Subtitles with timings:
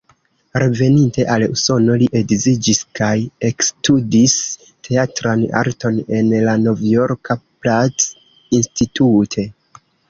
[0.61, 3.11] Reveninte al Usono li edziĝis kaj
[3.51, 4.39] ekstudis
[4.89, 8.11] teatran arton en la Novjorka "Pratt
[8.63, 9.49] Institute".